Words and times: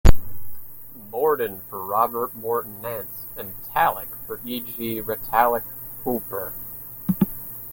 "Mordon" 1.11 1.61
for 1.69 1.85
Robert 1.85 2.33
Morton 2.35 2.81
Nance, 2.81 3.27
and 3.37 3.53
"Talek" 3.67 4.07
for 4.25 4.41
E. 4.43 4.59
G. 4.59 4.99
Retallack 4.99 5.61
Hooper. 6.03 6.53